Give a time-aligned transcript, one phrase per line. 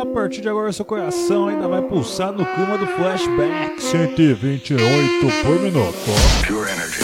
[0.00, 3.82] A partir de agora, seu coração ainda vai pulsar no clima do flashback.
[3.82, 4.78] 128
[5.44, 5.94] por minuto.
[6.46, 7.02] Pure energy.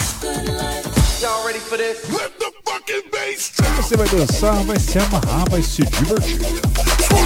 [1.20, 2.09] Y'all ready for this?
[2.09, 6.41] Let the fucking bass Você vai dançar, vai se amarrar, vai se divertir.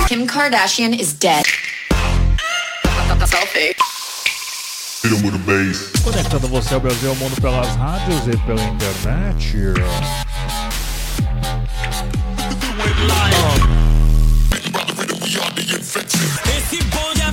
[0.09, 1.45] Kim Kardashian is dead.
[3.29, 3.77] Selfie.
[6.03, 9.55] Conectando você ao Brasil ao mundo pelas rádios e pela internet.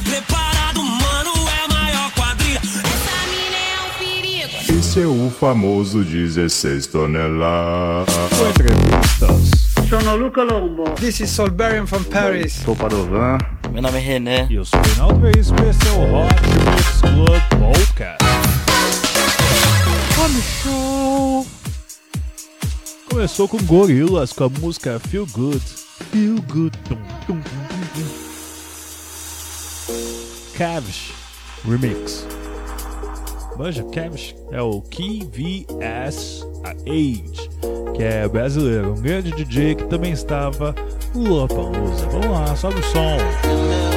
[0.07, 2.59] Preparado, mano, é maior quadrilha.
[2.59, 4.79] Essa mina é um perigo.
[4.79, 8.15] Esse é o famoso 16 toneladas.
[8.49, 9.51] Entrevistas.
[9.89, 10.83] Sono Luca Lombo.
[10.95, 12.53] This is Solberian from Paris.
[12.53, 13.37] Sou Padovan.
[13.71, 14.47] Meu nome é René.
[14.49, 18.17] E eu sou o Reinaldo Reis, esse é o Hot Mix Club Podcast.
[20.15, 21.47] Come show!
[23.09, 25.63] Começou com Gorillaz com a música Feel Good.
[26.11, 26.77] Feel Good.
[26.79, 27.41] Tum, tum.
[30.57, 31.13] Cavish
[31.69, 32.25] Remix.
[33.59, 36.47] Manja, Cavish é o KVS
[36.87, 37.49] Age,
[37.95, 40.73] que é brasileiro, um grande DJ que também estava
[41.13, 42.07] no Lollapalooza.
[42.07, 43.96] Vamos lá, sobe o som.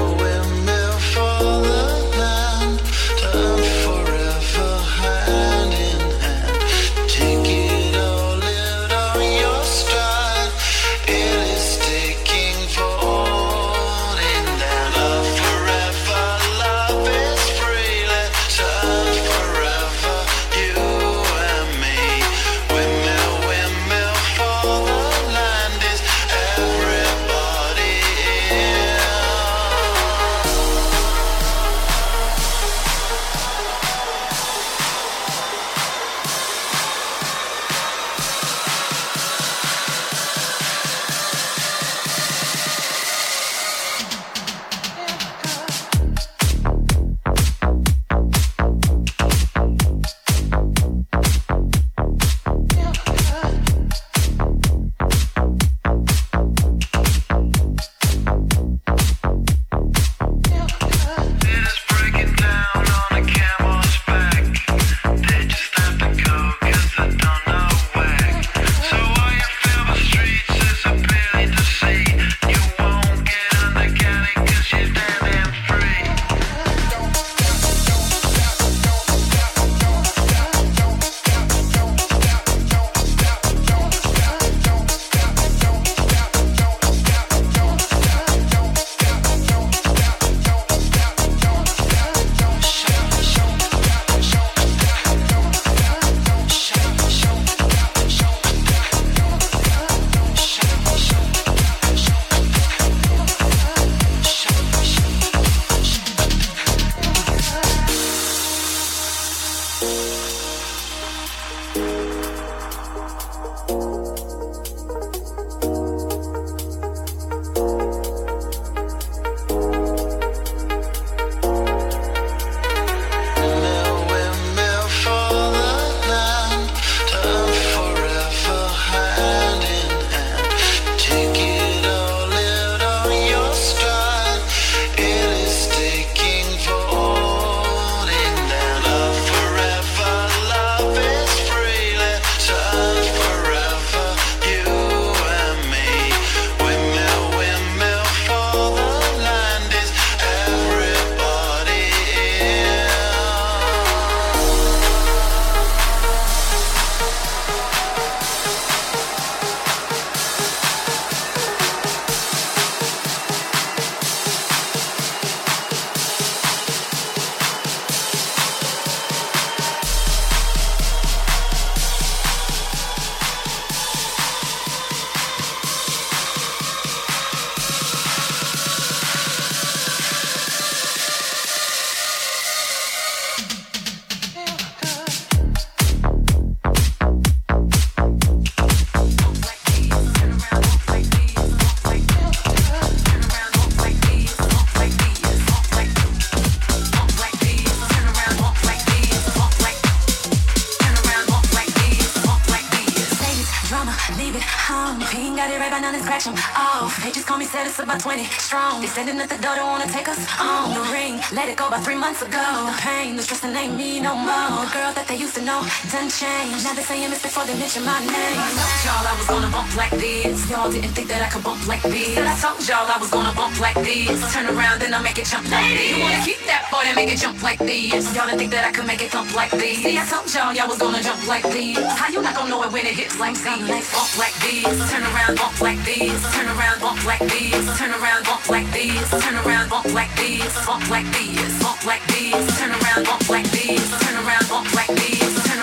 [211.71, 212.67] About three months ago.
[212.67, 214.65] The pain, the stress, ain't me no more.
[214.73, 215.61] Girl that they used to know,
[215.93, 216.65] done changed.
[216.65, 218.41] Now they saying it's before they mention my name.
[218.57, 220.49] Told y'all I was gonna bump like this.
[220.49, 222.17] Y'all didn't think that I could bump like this.
[222.17, 224.17] Said I told y'all I was gonna bump like this.
[224.33, 225.91] Turn around, then I make it jump like this.
[225.93, 228.09] You wanna keep that boy and make it jump like this.
[228.17, 229.77] Y'all didn't think that I could make it thump like this.
[229.85, 231.77] See, I told y'all y'all was gonna jump like this.
[232.01, 233.93] How you not gonna know it when it hits like this?
[233.93, 234.73] Bump like this.
[234.89, 236.17] Turn around, bump like this.
[236.33, 237.65] Turn around, bump like this.
[237.77, 239.05] Turn around, bump like this.
[239.21, 240.53] Turn around, bump like this.
[240.65, 241.53] Bump like this.
[241.61, 242.41] Bump like this.
[242.59, 243.91] Turn around, bump like this.
[244.01, 245.60] Turn around, bump like this.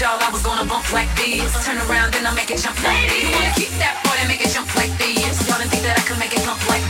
[0.00, 1.52] Y'all I was gonna bump like this.
[1.64, 3.30] Turn around, then I make it jump like this.
[3.30, 5.46] Wanna keep that boy and make it jump like this.
[5.46, 6.83] Y'all didn't think that I could make it jump like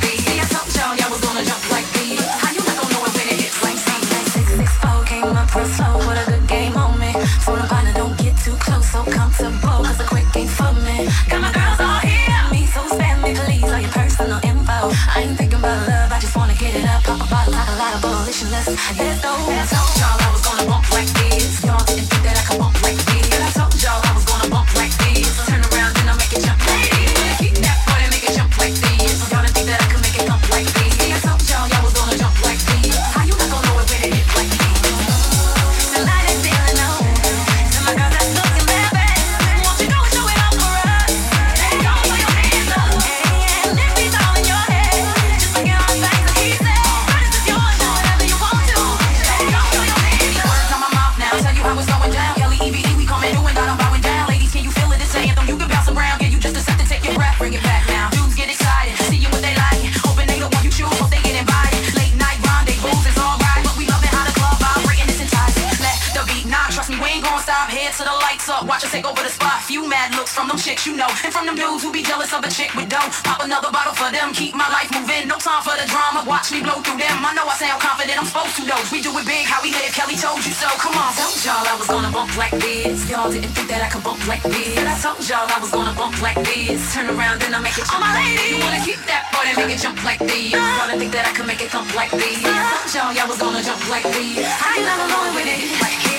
[84.27, 84.75] like this.
[84.75, 86.81] But I told y'all I was gonna bump like this.
[86.95, 87.85] Turn around, and I make it.
[87.93, 90.53] All my ladies, you wanna keep that boy and make it jump like this.
[90.53, 90.87] Y'all uh.
[90.89, 92.41] didn't think that I could make it thump like this.
[92.45, 92.73] I uh.
[92.73, 94.47] told y'all y'all was gonna jump like this.
[94.61, 96.14] How you never it when it like this?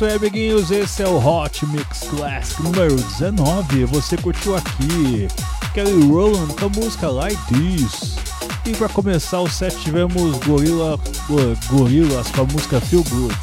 [0.00, 0.70] Isso aí, amiguinhos.
[0.70, 3.84] Esse é o Hot Mix Classic número 19.
[3.84, 5.28] Você curtiu aqui
[5.74, 8.16] Kelly Rowland com a música Like This.
[8.64, 13.36] E para começar o set tivemos Gorilla, Go- Gorillaz com a música Feel Good.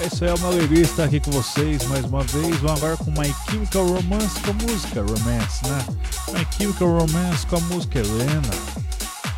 [0.00, 2.56] É isso aí, é uma alegria estar aqui com vocês mais uma vez.
[2.56, 5.84] Vamos agora com My Chemical Romance com a música Romance, né?
[6.32, 8.50] My Chemical Romance com a música Helena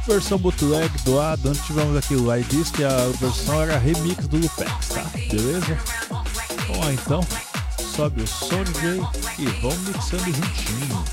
[0.07, 4.89] versão bootleg do Adam, tivemos aqui o This, que a versão era remix do Lupex,
[4.89, 5.05] tá?
[5.31, 5.79] Beleza?
[6.67, 7.27] Vamos lá então,
[7.79, 9.01] sobe o som DJ
[9.39, 11.05] e vamos mixando juntinho.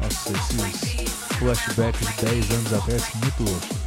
[0.00, 3.84] Nossa, esses flashbacks de 10 anos atrás, muito louco.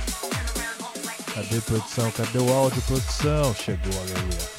[1.34, 2.12] Cadê produção?
[2.12, 3.54] Cadê o áudio produção?
[3.54, 4.58] Chegou, aleluia.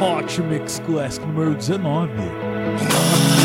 [0.00, 2.43] Hot Mix Classic número 19.
[3.06, 3.43] Oh.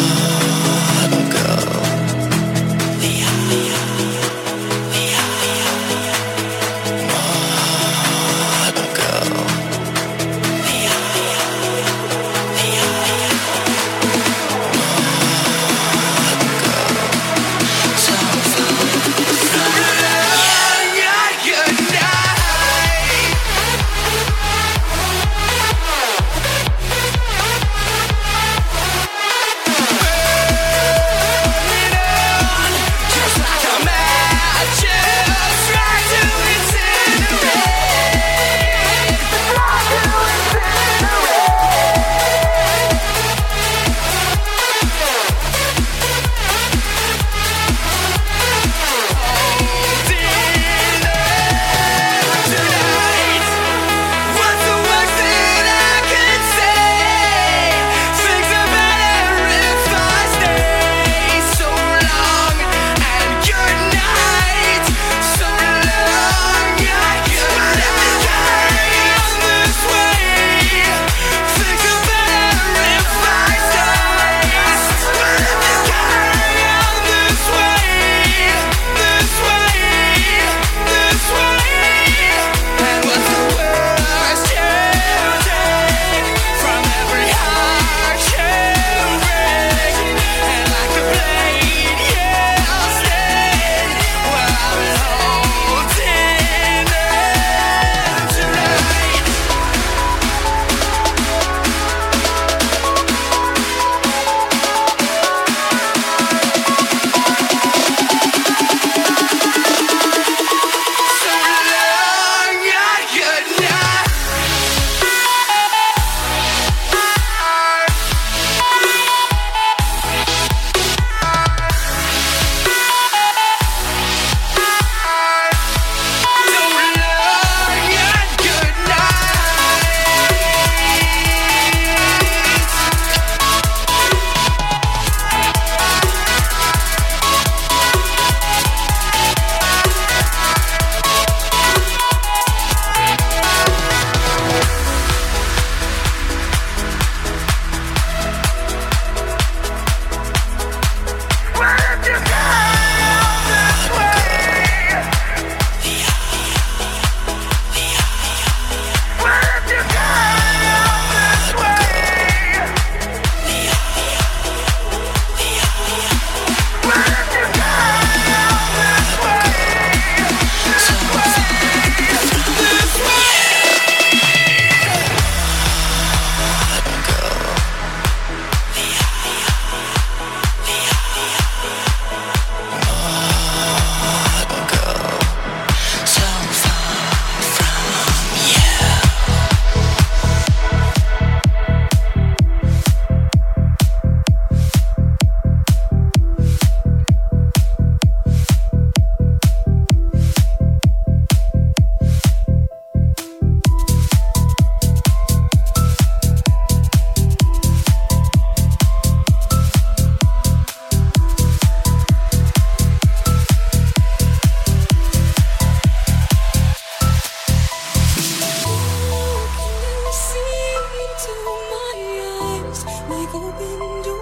[223.32, 224.19] 不变。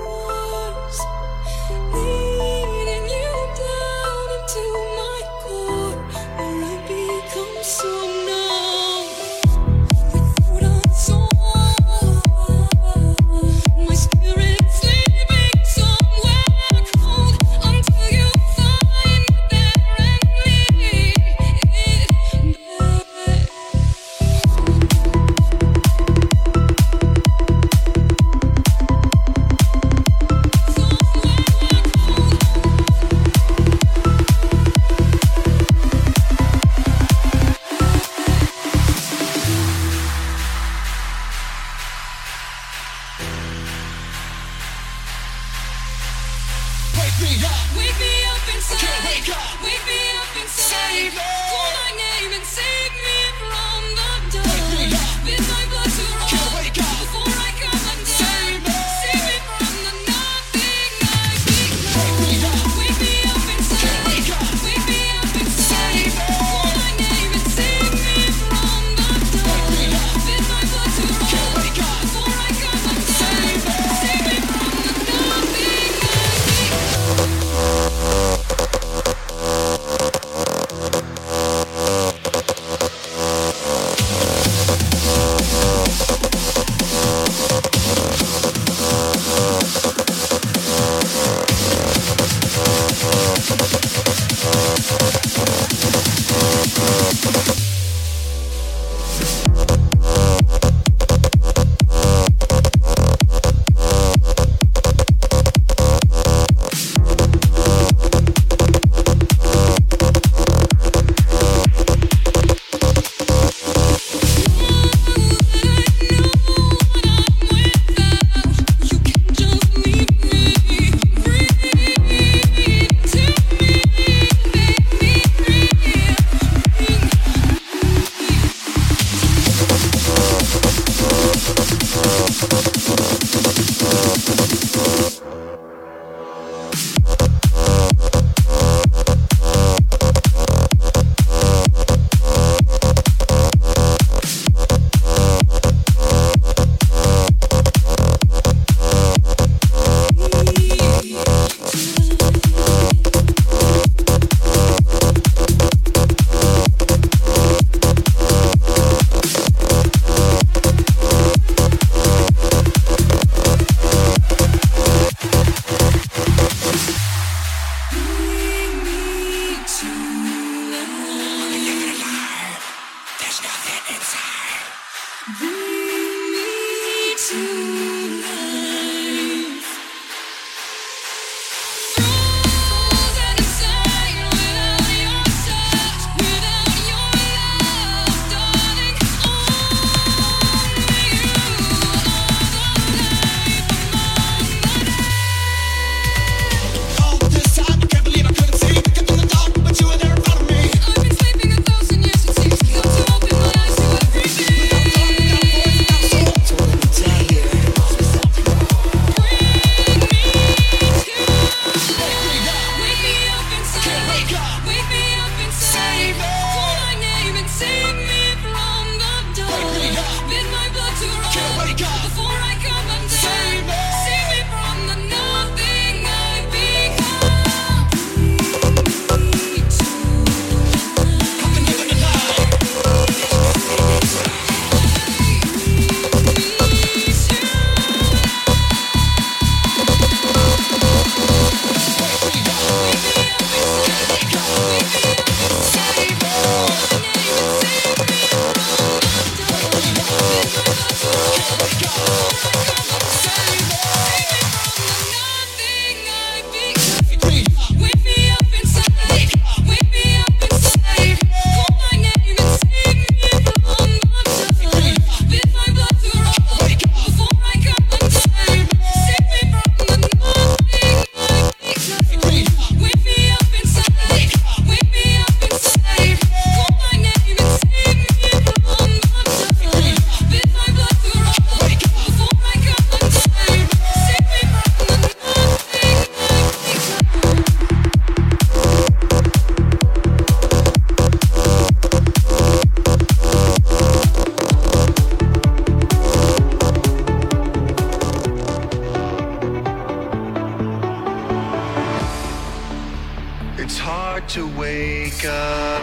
[304.28, 305.82] to wake up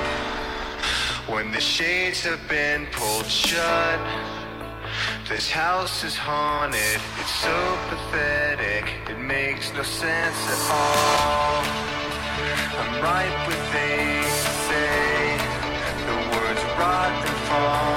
[1.27, 3.99] when the shades have been pulled shut.
[5.27, 11.65] This house is haunted, it's so pathetic, it makes no sense at all.
[12.81, 14.23] I'm right with they
[14.69, 15.39] say
[16.05, 17.94] the words rot and fall.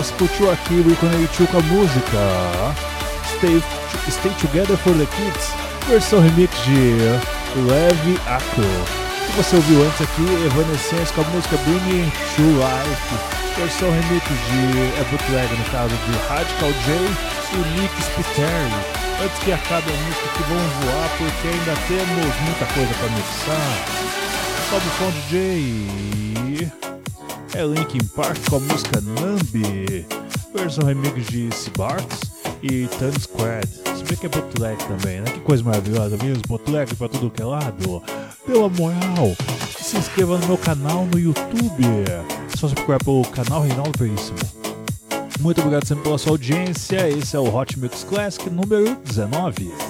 [0.00, 2.74] Você curtiu aqui o 82 com a música
[3.36, 3.62] Stay,
[4.08, 5.52] Stay Together for the Kids,
[5.90, 6.96] versão remix de
[7.68, 8.64] Leve Acro.
[8.64, 14.88] E você ouviu antes aqui Evanescence com a música Bring to Life, versão remix de
[14.96, 16.96] é bootleg no caso de Radical J
[17.52, 18.72] e Nick Spiteri.
[19.22, 23.76] Antes que acabe a música que vamos voar, porque ainda temos muita coisa para mixar.
[24.70, 26.79] Sobe o som DJ.
[27.54, 30.06] É Linkin Park com a música Nambi,
[30.54, 32.20] versão remix de Sparks
[32.62, 33.66] e Tan Squad.
[33.68, 35.30] Se bem que é bootleg também, né?
[35.30, 38.02] Que coisa maravilhosa mesmo, bootleg pra tudo que é lado.
[38.48, 39.36] Uma moral,
[39.80, 41.84] se inscreva no meu canal no YouTube.
[42.08, 44.38] É só você procurar pelo canal Reinaldo Veríssimo.
[45.40, 47.08] Muito obrigado sempre pela sua audiência.
[47.08, 49.89] Esse é o Hot Mix Classic número 19.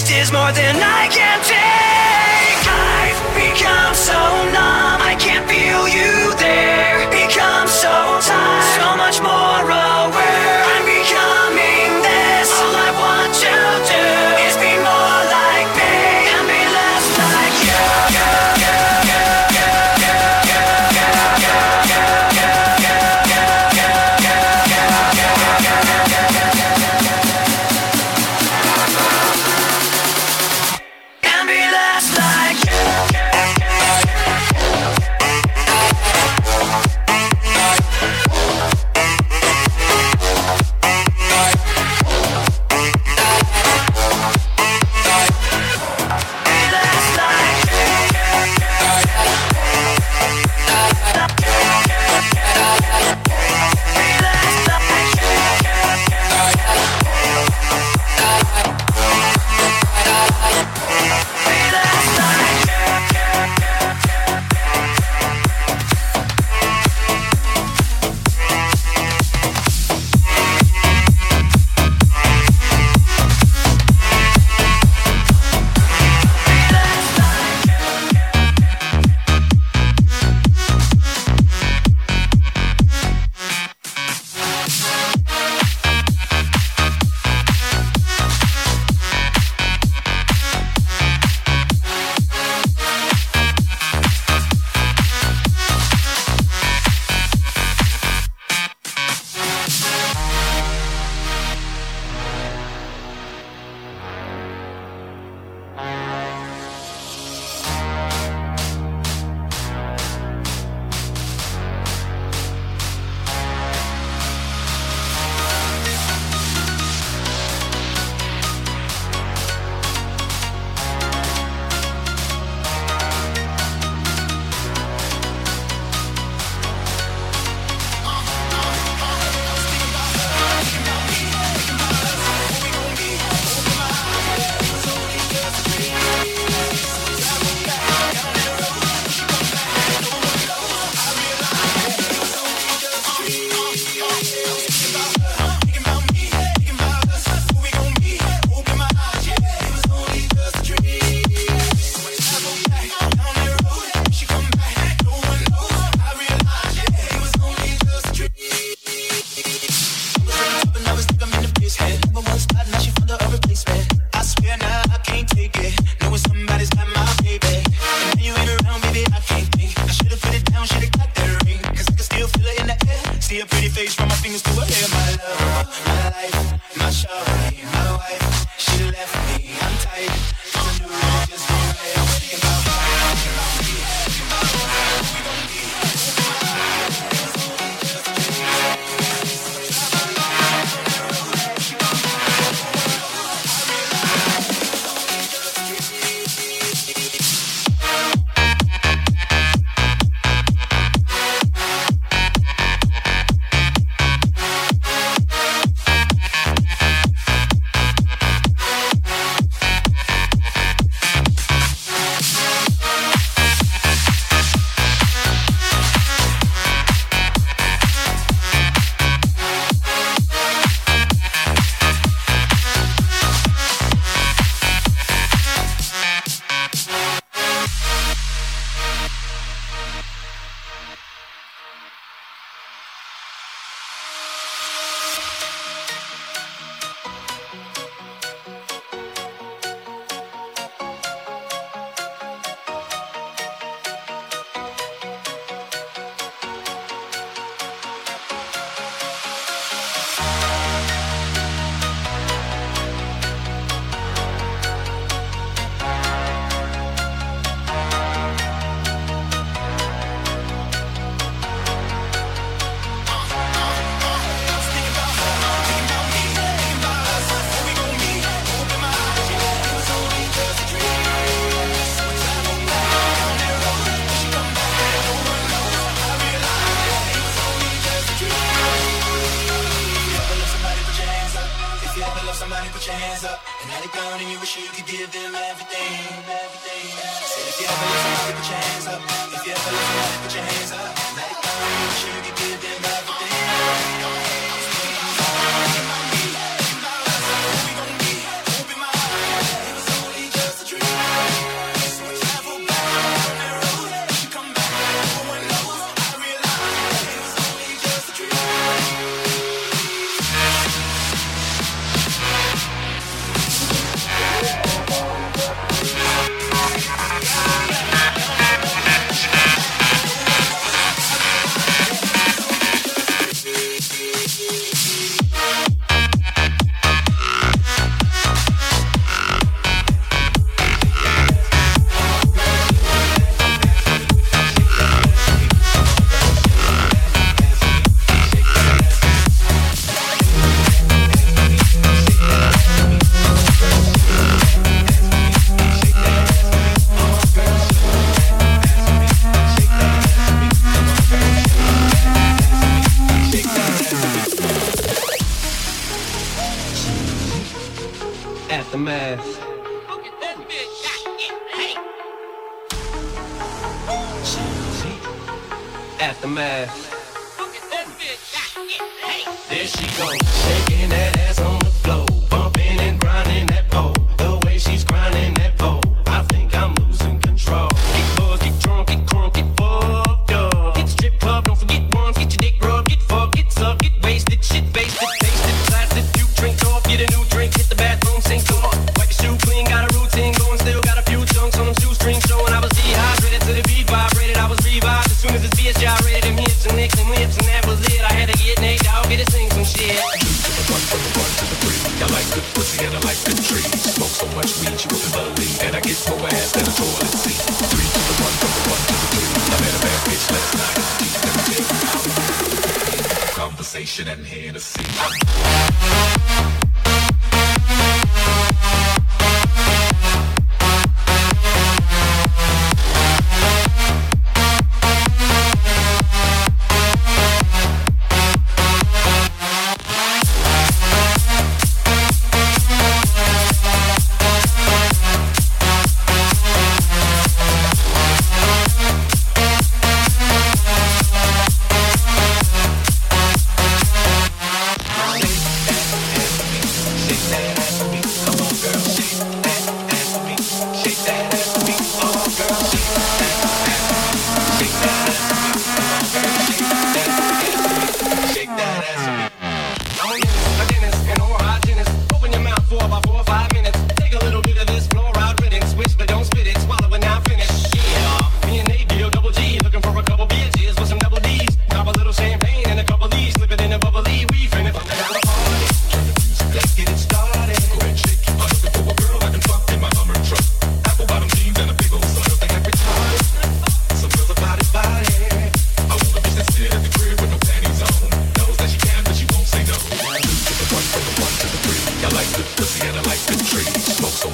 [0.00, 1.69] Waste is more than I can take.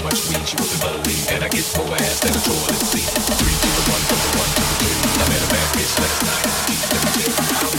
[0.03, 3.09] much weed, she wasn't butterweed, and I get more ass than a toilet seat.
[3.39, 4.99] Three to the one, from the one to the three.
[5.23, 6.45] I'm a bad bitch, last night.
[6.47, 6.85] not eat.
[6.93, 7.71] Let me tell you how.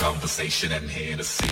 [0.00, 1.48] Conversation and Hennessy.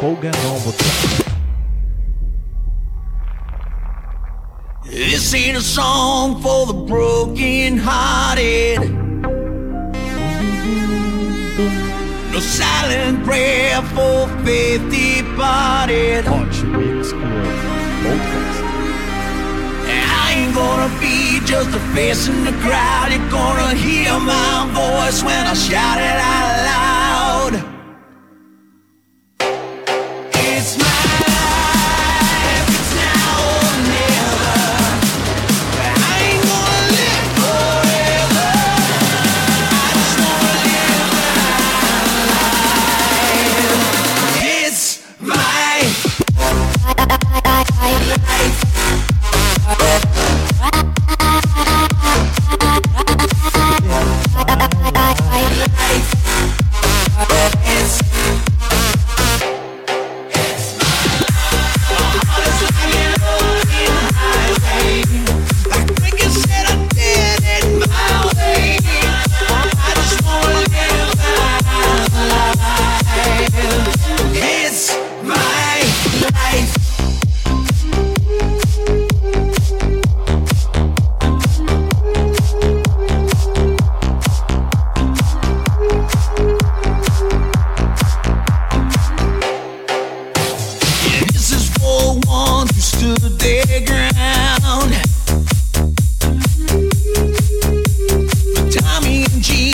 [0.00, 1.28] Boga Nomotron.
[4.86, 8.80] This ain't a song for the broken hearted.
[12.32, 16.24] No silent prayer for faith departed.
[19.92, 23.12] I ain't gonna be just a face in the crowd.
[23.12, 26.79] You're gonna hear my voice when I shout it out loud.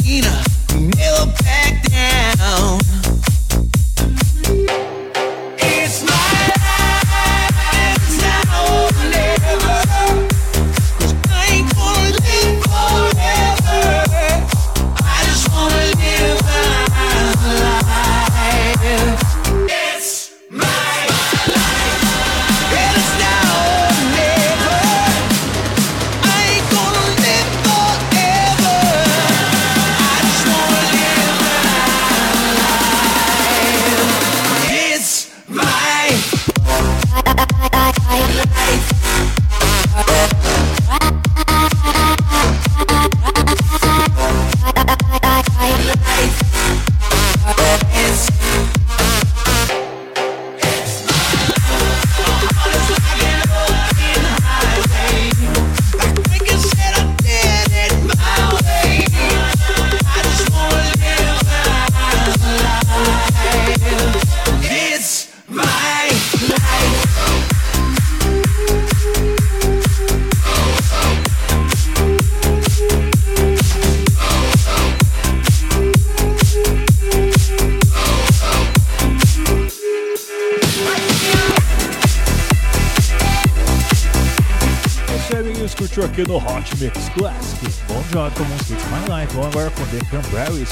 [0.05, 0.56] Nina.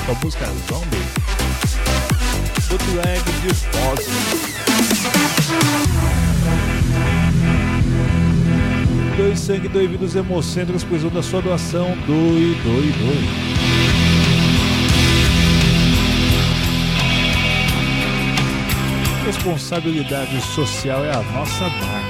[0.06, 0.98] com a música Zombie,
[2.68, 3.48] bootleg de
[3.88, 4.10] Ozzy.
[9.16, 13.28] Dois sangue, dois vidros hemocentros, pois da sua doação, doe, doe, doe.
[19.24, 22.03] Responsabilidade social é a nossa marca.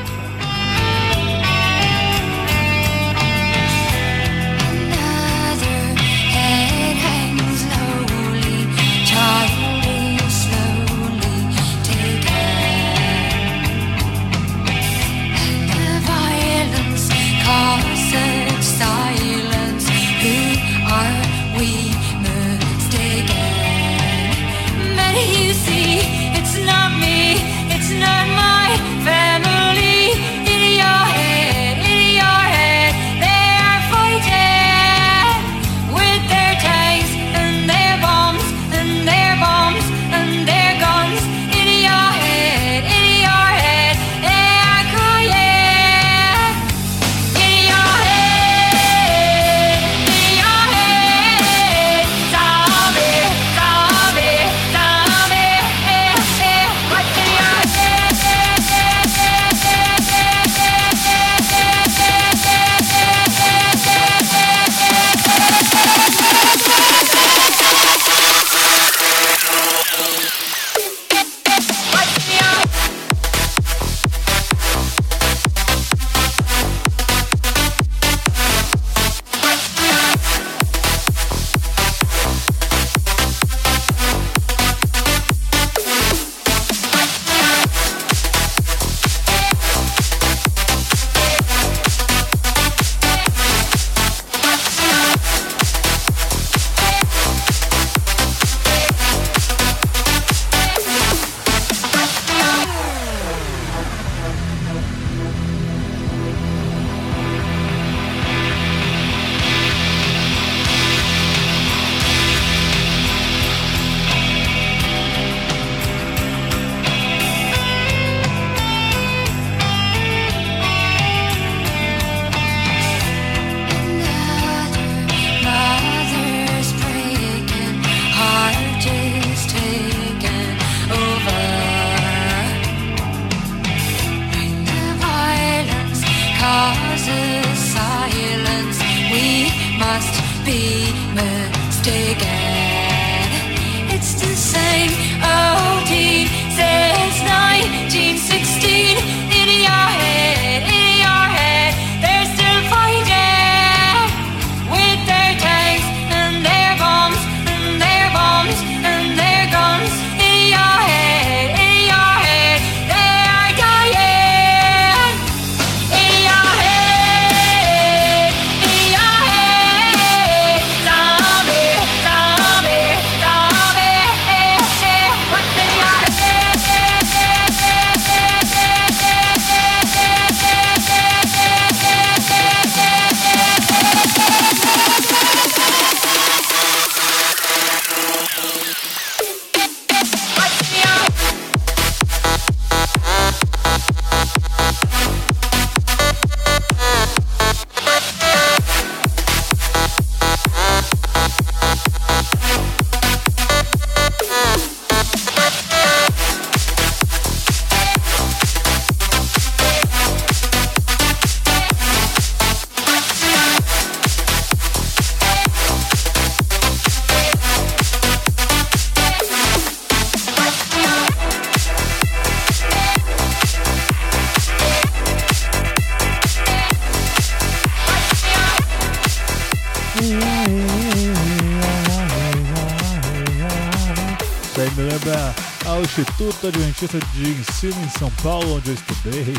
[236.24, 239.34] Instituto Adventista de Ensino em São Paulo, onde eu estudei.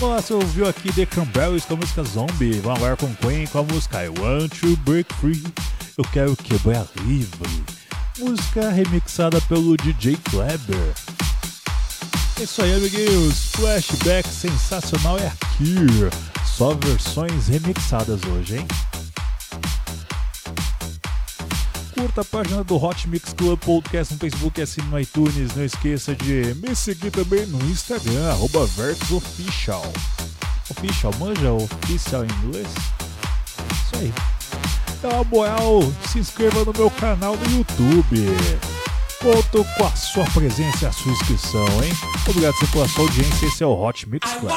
[0.00, 3.60] Olá, você ouviu aqui The Cranberries com a música Zombie, vamos agora com Queen com
[3.60, 5.42] a música I Want to Break Free,
[5.96, 7.64] eu quero quebrar livre.
[8.18, 10.94] Música remixada pelo DJ Kleber.
[12.38, 13.52] É isso aí, amiguinhos.
[13.52, 15.74] Flashback sensacional é aqui.
[16.44, 18.66] Só versões remixadas hoje, hein?
[22.06, 25.56] Curta a página do Hot Mix Club Podcast no Facebook e assine no iTunes.
[25.56, 29.84] Não esqueça de me seguir também no Instagram, arroba VertusOfficial.
[30.70, 32.68] Official, manja oficial em inglês?
[33.72, 34.12] Isso aí.
[35.02, 38.24] Dá uma moral, se inscreva no meu canal no YouTube.
[39.20, 41.92] Conto com a sua presença e a sua inscrição, hein?
[42.28, 43.46] Obrigado pela sua audiência.
[43.46, 44.52] Esse é o Hot Mix Club.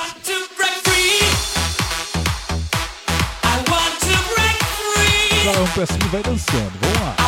[5.45, 6.71] Vamos pra cima e vai dançando.
[6.79, 7.18] Vamos lá.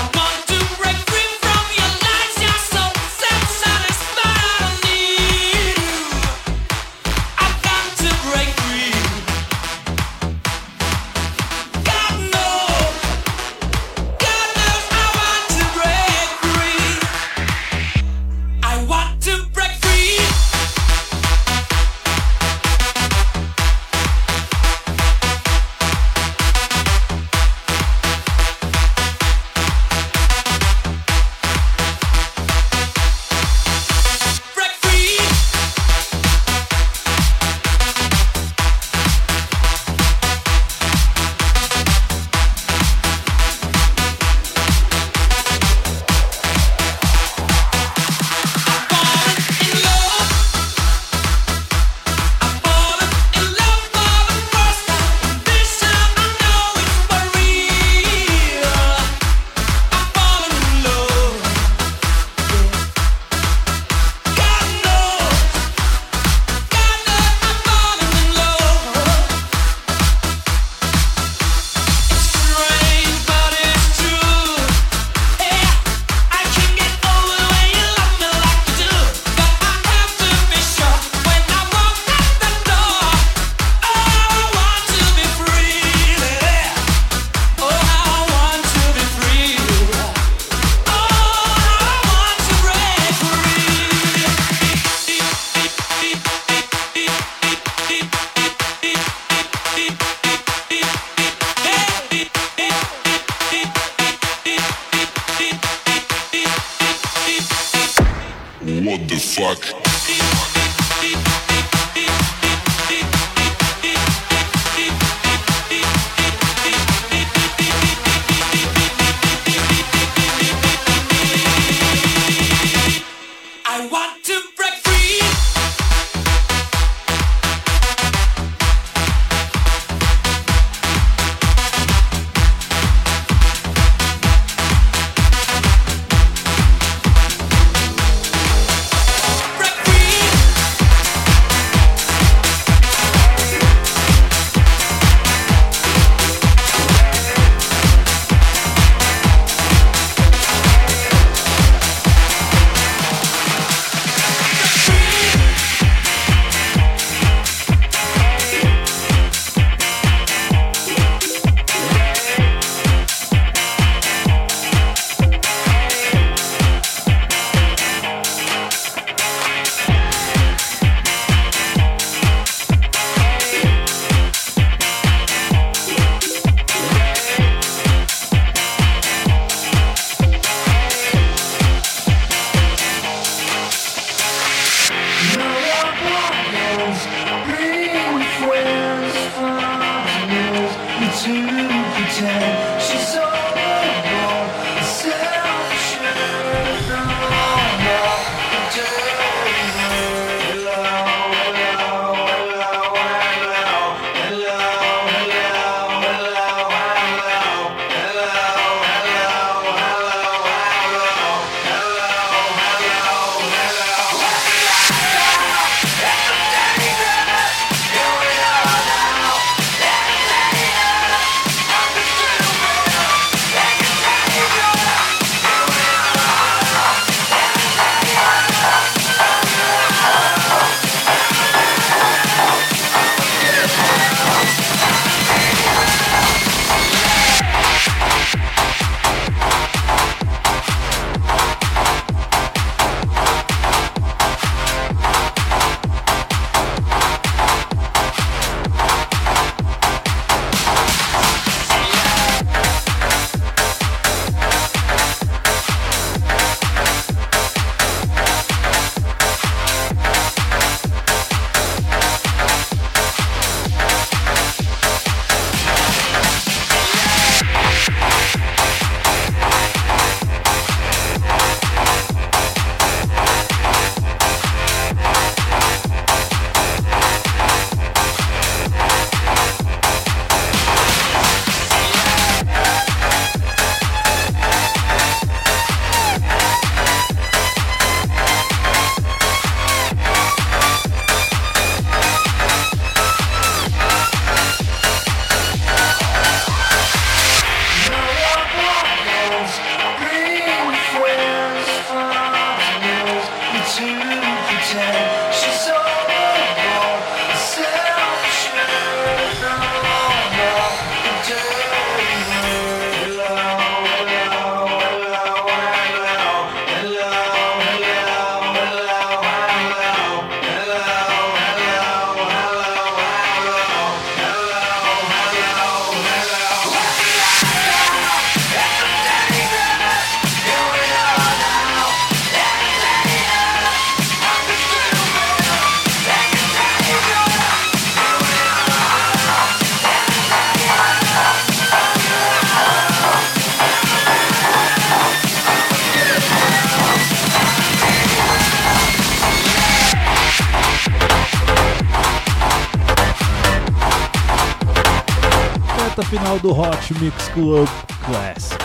[356.41, 357.67] Do Hot Mix Club
[358.05, 358.57] Classic.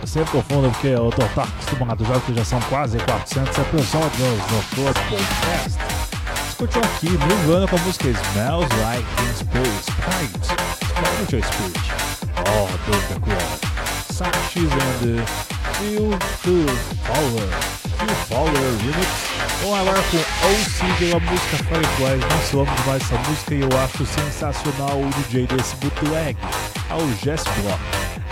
[0.00, 4.38] Eu sempre confundo porque eu tô tão acostumado já que já são quase 400 episódios
[4.50, 5.78] no Club Podcast.
[6.48, 10.64] Escutou aqui Nirvana com a música Smells Like Teen Spirit Sprite.
[10.86, 11.80] Spiritual Spirit.
[12.46, 13.64] Oh, Dope Club.
[14.12, 15.24] Sanchez and
[15.74, 16.10] Feel
[16.42, 16.66] to
[17.06, 17.48] Power.
[17.98, 19.34] Feel Power Remix.
[19.62, 22.20] Vamos agora com OC pela música Fireflies.
[22.20, 26.36] Nossa, eu amo demais essa música e eu acho sensacional o DJ desse bootleg.
[26.90, 27.80] É o Jess Block.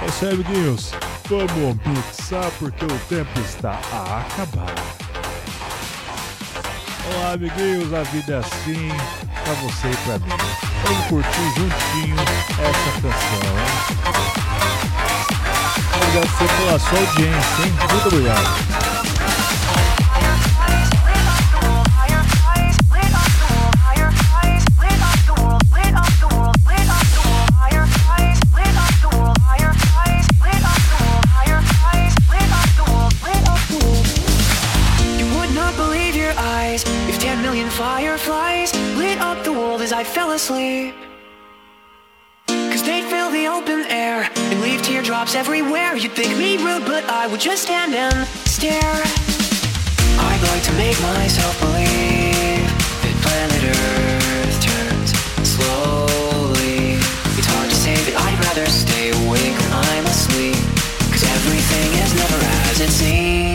[0.03, 0.93] É isso aí, amiguinhos.
[1.29, 4.75] Vamos mixar porque o tempo está a acabar.
[7.15, 8.89] Olá, amiguinhos, a vida é assim,
[9.45, 10.33] pra você e pra mim.
[10.85, 13.53] Vamos curtir juntinho essa canção?
[15.97, 17.73] Obrigado pela sua audiência, hein?
[17.91, 18.82] Muito obrigado.
[40.43, 40.95] Asleep.
[42.49, 45.95] Cause they'd fill the open air and leave teardrops everywhere.
[45.95, 49.03] You'd think me rude, but I would just stand and stare.
[50.19, 52.67] I'd like to make myself believe
[53.03, 55.11] that planet Earth turns
[55.47, 56.99] slowly.
[57.39, 60.59] It's hard to say that I'd rather stay awake when I'm asleep.
[61.13, 63.52] Cause everything is never as it seems.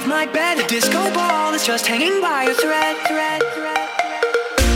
[0.00, 3.88] Hop my bed, a disco ball is just hanging by a thread, thread, thread.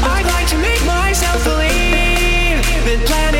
[0.02, 3.33] I'd like to make myself believe that planet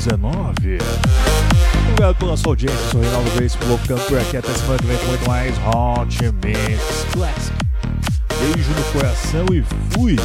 [0.00, 0.78] 19.
[1.90, 5.06] Obrigado pela sua audiência, sou Reinaldo Reis, colocando por aqui até semana que vem com
[5.06, 7.54] muito mais Hot Mix Classic.
[8.38, 10.16] Beijo no coração e fui!